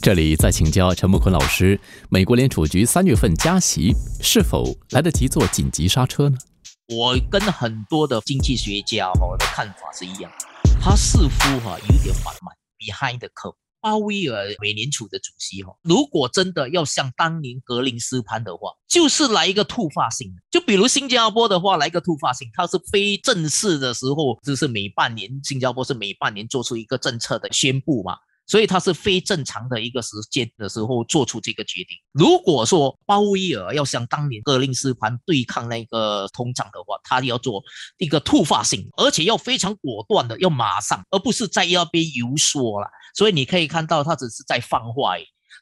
[0.00, 6.38] 这里再请教陈木坤老师：美国联储局三月份加息，是否来得及做紧急刹车呢？
[6.86, 10.30] 我跟很多的经济学家哈的看法是一样，
[10.80, 13.56] 他似乎哈有点缓慢，behind the curve。
[13.80, 28.16] 鲍威尔美联储的主席哈，如果真的要像当年格林斯潘的话，就是来一个突发性的，就比如新加坡的话，来一个突发性，它是非正式的时候，就是每半年，新加坡是每半年做出一个政策的宣布嘛。
[28.48, 31.96] 所以它是非正常的一个时间的时候做出这个决定。
[32.12, 37.62] 如果说鲍威尔要像当年格林斯潘对抗那个通胀的话，他要做
[37.98, 42.88] 一个突发性，而且要非常果断的，要马上，而不是在那边游说了。
[43.14, 45.14] 所以你可以看到，他只是在放话，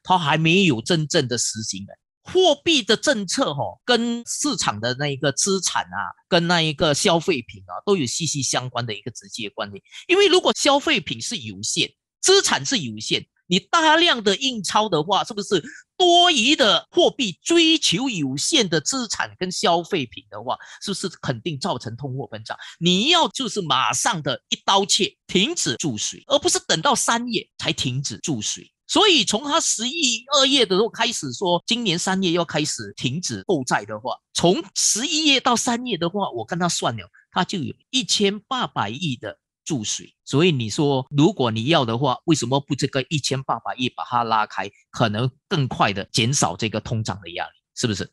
[0.02, 9.82] 他还没有真正的实行的货币的政策哈，跟市场的那一个资产啊，跟那一个消费品啊，都有息息相关的一个直接关联。
[10.06, 11.88] 因为如果消费品是有限，
[12.26, 15.62] 资产是有限，你大量的印钞的话，是不是
[15.96, 22.58] 多余的货币追求有限的资产跟消费品的话，是不是肯定造成通货膨胀？
[22.80, 28.68] 你要就是马上的一刀切，停止注水，而不是等到三月才停止注水。
[28.88, 39.38] 所以从他十一二月的时候开始说，今年三月要开始停止购债的话，从十一月到三月的话，我跟他算了，他就有一千八百亿的。
[39.66, 48.08] 注水，所以你说，如果你要的话，为什么不这个一千八百亿把它拉开，可能更快的减少这个通胀的压力，是不是？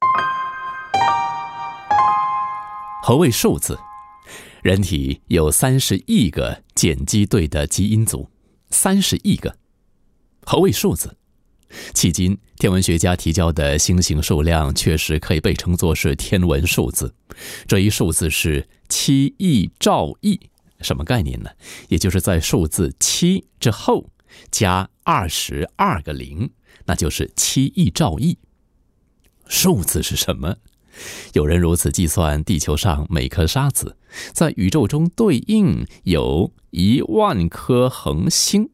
[3.04, 3.78] 何谓数字？
[4.64, 8.30] 人体有三十亿个碱基对的基因组，
[8.72, 9.56] 三十亿个。
[10.46, 11.16] 何谓数字？
[11.94, 17.14] 迄今，天文学家提交的星星数量确实可以被称作是天文数字，
[17.68, 20.40] 这一数字是七亿兆亿。
[20.84, 21.50] 什么概念呢？
[21.88, 24.10] 也就是在数字七之后
[24.52, 26.52] 加二十二个零，
[26.86, 28.38] 那就是七亿兆亿。
[29.48, 30.58] 数字是什么？
[31.34, 33.98] 有人如此计算：地球上每颗沙子，
[34.32, 38.70] 在宇宙中对应有一万颗恒星。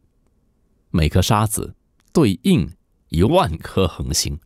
[0.91, 1.75] 每颗沙子
[2.11, 2.69] 对应
[3.09, 4.39] 一万颗恒星。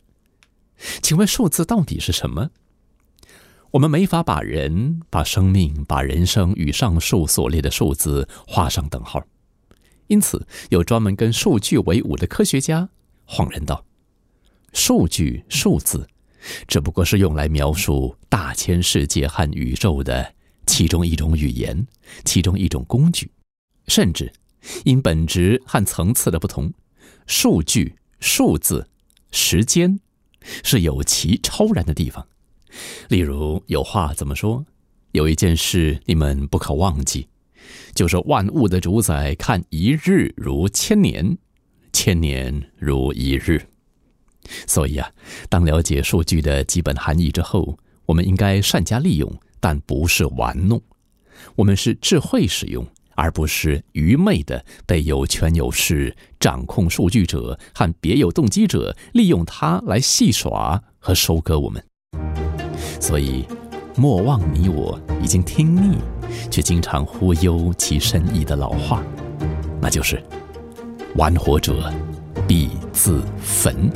[1.02, 2.52] 请问数字到底是什么？
[3.74, 9.26] 我们没法把人、把生命、把人生与上述所列的数字画上等号，
[10.06, 12.88] 因此有专门跟数据为伍的科学家
[13.28, 13.84] 恍然道
[14.74, 16.08] ：“数据、数字，
[16.68, 20.36] 只不过是用来描述大千世界和宇宙的
[20.68, 21.88] 其中一种语言，
[22.24, 23.32] 其中一种工具，
[23.88, 24.32] 甚至
[24.86, 26.72] 因本质和层次的不同，
[27.26, 28.88] 数据、数字、
[29.32, 30.00] 时间
[30.64, 32.28] 是有其超然的地方。”
[33.10, 34.66] 例如，有话怎么说？
[35.12, 37.28] 有一件事你们不可忘记，
[37.94, 41.38] 就是万物的主宰看一日如千年，
[41.92, 43.62] 千年如一日。
[44.68, 45.12] 所以啊，
[45.50, 50.82] 当了解数据的基本含义之后，我们应该善加利用，但不是玩弄。
[51.56, 52.86] 我们是智慧使用，
[53.16, 61.84] 而不是愚昧的被有权有势、掌控数据者和别有动机者利用它来戏耍和收割我们。
[63.04, 63.46] 所以，
[63.98, 65.98] 莫忘你我已经听腻，
[66.50, 69.04] 却经常忽悠其深意的老话，
[69.82, 70.24] 那就是：
[71.16, 71.92] 玩火者
[72.48, 73.92] 必自焚。